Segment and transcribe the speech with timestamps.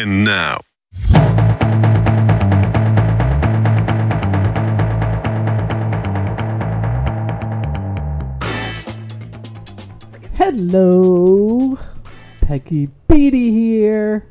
[0.00, 0.60] And now,
[10.34, 11.76] Hello,
[12.42, 14.28] Peggy Beatty here.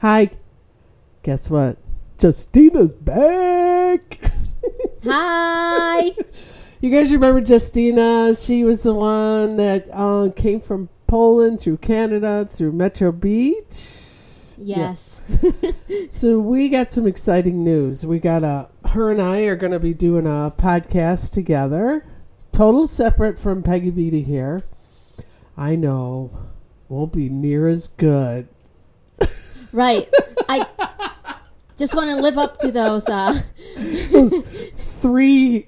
[0.00, 0.30] Hi.
[1.22, 1.76] Guess what?
[2.16, 4.18] Justyna's back.
[5.04, 6.12] Hi.
[6.80, 8.34] You guys remember Justyna?
[8.44, 14.01] She was the one that uh, came from Poland through Canada through Metro Beach.
[14.62, 15.22] Yes.
[16.10, 18.04] So we got some exciting news.
[18.06, 22.06] We got a her and I are going to be doing a podcast together,
[22.52, 24.62] total separate from Peggy Beatty here.
[25.56, 26.38] I know,
[26.88, 28.48] won't be near as good.
[29.72, 30.06] Right.
[30.50, 30.66] I
[31.78, 33.08] just want to live up to those.
[33.08, 33.40] Uh,
[34.12, 34.38] Those
[34.74, 35.66] three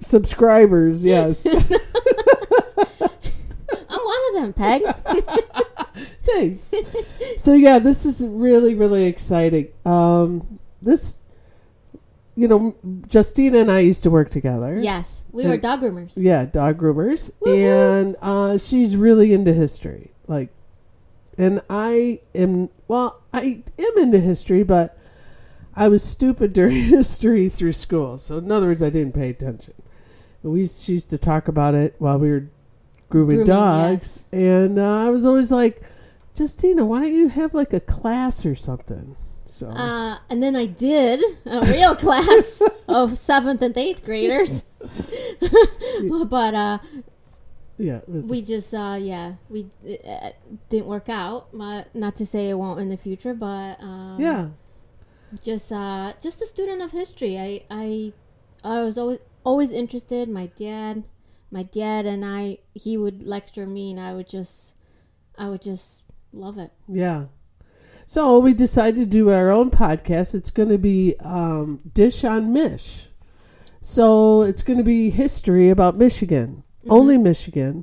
[0.00, 1.46] subscribers, yes.
[3.88, 4.82] I'm one of them, Peg.
[6.26, 6.74] Thanks.
[7.36, 9.68] So yeah, this is really really exciting.
[9.84, 11.22] Um, this,
[12.34, 14.74] you know, Justyna and I used to work together.
[14.78, 15.24] Yes.
[15.32, 16.14] We were dog groomers.
[16.16, 17.54] Yeah, dog groomers, Woo-hoo.
[17.62, 20.12] and uh, she's really into history.
[20.26, 20.50] Like,
[21.36, 24.96] and I am well, I am into history, but
[25.74, 28.16] I was stupid during history through school.
[28.18, 29.74] So in other words, I didn't pay attention.
[30.42, 32.48] And we used- she used to talk about it while we were
[33.10, 35.82] grooming, Grooming, dogs, and uh, I was always like,
[36.36, 39.16] Justyna, why don't you have like a class or something?
[39.46, 44.64] So Uh, and then I did a real class of seventh and eighth graders.
[46.28, 46.78] but uh,
[47.78, 49.66] yeah, we just, uh, yeah, we
[50.06, 50.30] uh,
[50.68, 51.48] didn't work out.
[51.58, 54.48] Uh, not to say it won't in the future, but um, yeah.
[55.42, 58.12] just uh just a student of history i i
[58.64, 61.04] i was always always interested my dad
[61.50, 64.74] my dad and i he would lecture me and i would just
[65.36, 66.02] i would just
[66.36, 67.26] love it Yeah.
[68.08, 70.32] So we decided to do our own podcast.
[70.32, 73.08] It's going to be um, Dish on Mich.
[73.80, 77.82] So it's going to be history about Michigan, only Michigan.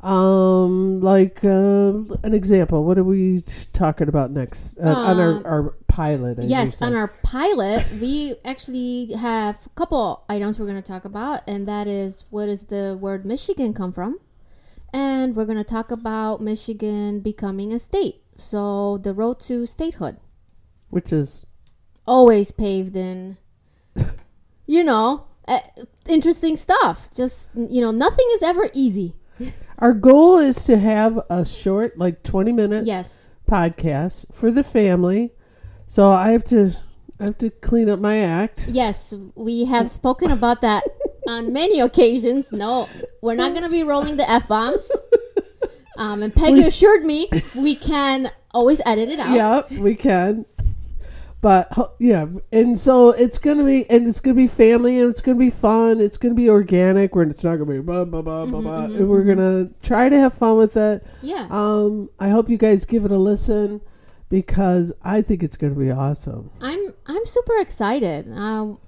[0.00, 3.42] Um, like uh, an example, what are we
[3.74, 6.38] talking about next uh, on our, Um, our pilot?
[6.38, 11.04] you yes on our pilot we actually have a couple items we're going to talk
[11.04, 14.16] about and that is what does the word michigan come from
[14.92, 18.22] and we're going to talk about michigan becoming a state.
[18.36, 20.18] So the road to statehood.
[20.90, 21.44] Which is
[22.06, 23.38] always paved in.
[24.70, 25.60] You know uh,
[26.06, 27.08] interesting stuff.
[27.14, 29.14] Just you know nothing is ever easy.
[29.78, 33.28] Our goal is to have a short, like twenty minute yes.
[33.50, 35.32] podcast for the family.
[35.86, 36.76] So I have to,
[37.18, 38.66] I have to clean up my act.
[38.68, 40.84] yes we have spoken about that
[41.28, 42.52] on many occasions.
[42.52, 42.86] No
[43.20, 44.90] we're not going to be rolling the f-bombs
[45.98, 50.46] um, and peggy assured me we can always edit it out Yeah, we can.
[51.40, 55.38] But yeah, and so it's gonna be, and it's gonna be family, and it's gonna
[55.38, 56.00] be fun.
[56.00, 58.84] It's gonna be organic, where it's not gonna be blah blah blah blah blah.
[58.86, 61.06] And we're gonna try to have fun with it.
[61.22, 63.82] yeah Um, I hope you guys give it a listen
[64.28, 66.50] because I think it's gonna be awesome.
[66.60, 68.28] I'm I'm super excited.
[68.32, 68.78] Um,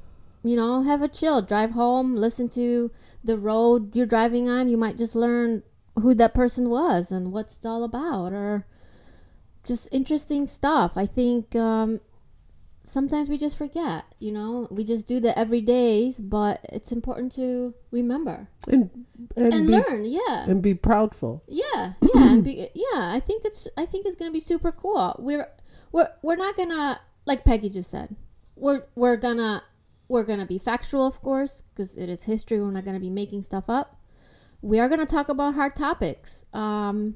[0.43, 2.91] you know, have a chill, drive home, listen to
[3.23, 4.69] the road you're driving on.
[4.69, 5.63] You might just learn
[6.01, 8.67] who that person was and what's it all about, or
[9.65, 10.93] just interesting stuff.
[10.97, 12.01] I think um,
[12.85, 14.05] sometimes we just forget.
[14.19, 19.05] You know, we just do the everydays, but it's important to remember And
[19.37, 20.05] and, and be, learn.
[20.05, 21.43] Yeah, and be proudful.
[21.47, 23.13] yeah, yeah, and be, yeah.
[23.13, 25.17] I think it's I think it's gonna be super cool.
[25.19, 25.49] We're
[25.93, 28.17] we're we're not gonna like Peggy just said.
[28.57, 29.63] We're we're gonna
[30.11, 32.61] we're gonna be factual, of course, because it is history.
[32.61, 33.97] We're not gonna be making stuff up.
[34.61, 36.45] We are gonna talk about hard topics.
[36.53, 37.15] Um,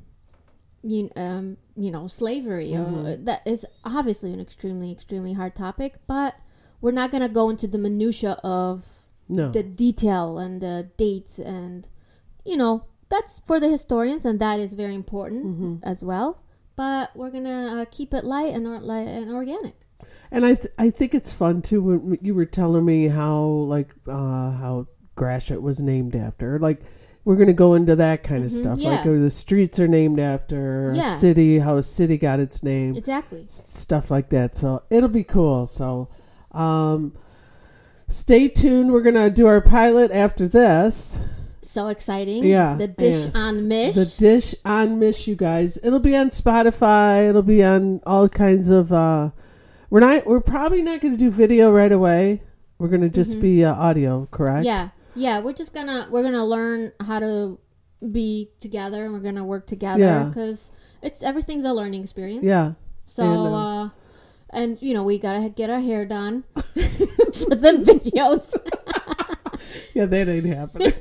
[0.83, 2.73] you um you know slavery.
[2.75, 6.39] Uh, that is obviously an extremely extremely hard topic, but
[6.81, 11.89] we're not gonna go into the minutia of No, the detail and the dates and
[12.45, 16.43] you know that's for the historians and that is very important as well
[16.77, 19.77] but we're gonna uh, keep it light and, or, light and organic
[20.31, 23.95] And I th- I think it's fun too when you were telling me how like
[24.09, 26.59] uh, how Gratiot was named after.
[26.59, 26.81] Like
[27.25, 28.79] we're gonna go into that kind of stuff.
[28.81, 29.09] Like Mm-hmm.
[29.09, 29.15] yeah.
[29.15, 33.45] or the streets are named after a city, how a city got its name, exactly
[33.47, 34.55] stuff like that.
[34.57, 35.67] So it'll be cool.
[35.67, 36.09] So
[36.53, 37.15] um,
[38.09, 38.93] stay tuned.
[38.93, 41.21] We're gonna do our pilot after this.
[41.63, 43.41] so exciting Yeah, the dish yeah.
[43.41, 45.79] on mish The dish on Miss you guys.
[45.83, 47.29] It'll be on Spotify.
[47.29, 48.93] It'll be on all kinds of.
[48.93, 49.31] uh
[49.95, 50.27] We're not.
[50.27, 52.43] We're probably not going to do video right away.
[52.79, 54.67] We're going to just be uh, audio, correct?
[54.67, 54.67] Mm-hmm.
[54.67, 57.57] yeah yeah we're just gonna we're gonna learn how to
[58.11, 60.25] be together and we're gonna work together Yeah.
[60.25, 62.73] because it's everything's a learning experience Yeah.
[63.05, 63.55] So, And, uh,
[63.85, 63.89] uh,
[64.51, 68.57] and you know we gotta get our hair done for the videos.
[69.95, 70.91] Yeah, that ain't happening.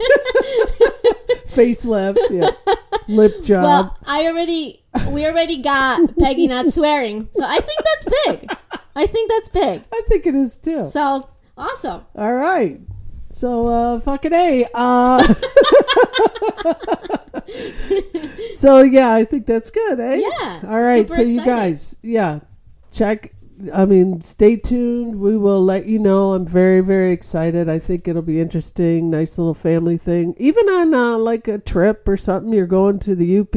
[1.47, 2.51] Facelift, yeah.
[3.07, 3.63] Lip job.
[3.63, 8.51] Well, I already we already got Peggy not swearing, so I think that's big.
[8.95, 9.83] I think that's big.
[9.91, 10.85] I think it is too.
[10.85, 12.05] So awesome.
[12.15, 12.79] All right.
[13.29, 14.65] So uh fucking A.
[14.73, 15.23] Uh
[18.55, 20.15] So yeah, I think that's good, eh?
[20.15, 21.11] Yeah, All right.
[21.11, 22.39] So you guys, yeah.
[22.91, 23.33] Check
[23.73, 25.19] I mean, stay tuned.
[25.19, 26.33] We will let you know.
[26.33, 27.69] I'm very, very excited.
[27.69, 29.09] I think it'll be interesting.
[29.09, 30.33] Nice little family thing.
[30.37, 33.55] Even on uh, like a trip or something, you're going to the UP.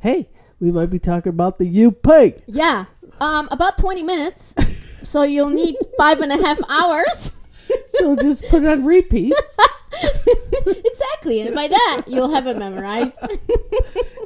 [0.00, 2.42] Hey, we might be talking about the UP.
[2.46, 2.86] Yeah.
[3.20, 4.54] Um, about twenty minutes.
[5.02, 7.32] So you'll need five and a half hours.
[7.86, 9.32] So just put it on repeat.
[10.66, 11.40] exactly.
[11.40, 13.16] And by that you'll have it memorized.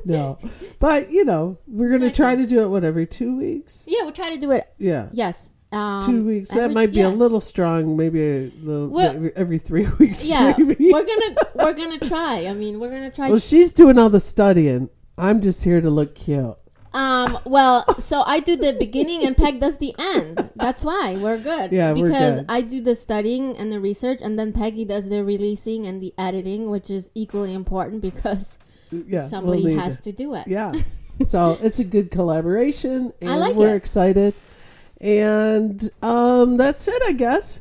[0.06, 0.38] No,
[0.80, 2.68] but you know, we're gonna try to do it.
[2.68, 3.86] What every two weeks?
[3.88, 4.66] yeah, we'll try to do it.
[4.76, 5.48] Yeah, Yes.
[5.72, 6.50] Um, two weeks.
[6.50, 7.08] That every- might be yeah.
[7.08, 7.96] a little strong.
[7.96, 10.28] Maybe a little every three weeks.
[10.28, 10.90] Yeah, maybe.
[10.92, 12.46] we're gonna we're gonna try.
[12.46, 13.30] I mean, we're gonna try.
[13.30, 14.90] Well, she's doing all the studying.
[15.16, 16.54] I'm just here to look cute.
[16.94, 17.36] Um.
[17.44, 20.48] Well, so I do the beginning and Peg does the end.
[20.54, 21.72] That's why we're good.
[21.72, 22.46] Yeah, we're because good.
[22.48, 26.14] I do the studying and the research, and then Peggy does the releasing and the
[26.16, 28.58] editing, which is equally important because
[28.92, 30.02] Yeah, somebody we'll has it.
[30.04, 30.46] to do it.
[30.46, 30.72] Yeah.
[31.24, 33.76] so it's a good collaboration, and I like we're it.
[33.76, 34.34] excited.
[35.00, 37.60] And um, that's it, I guess.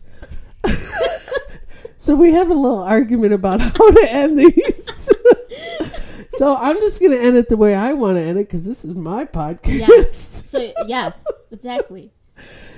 [1.97, 5.11] so we have a little argument about how to end these.
[6.33, 8.65] So I'm just going to end it the way I want to end it because
[8.65, 9.79] this is my podcast.
[9.87, 10.43] Yes.
[10.53, 12.11] So yes, exactly.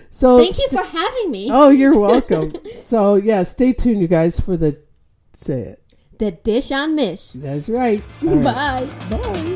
[0.10, 1.50] So Thank you for having me.
[1.52, 2.54] oh, you're welcome.
[2.75, 4.78] so yeah, stay tuned, you guys, for the
[5.34, 5.81] say it.
[6.19, 7.34] The dish on Mich.
[7.34, 8.02] That's right.
[8.25, 8.88] All right.
[9.10, 9.18] Bye.
[9.18, 9.55] Bye.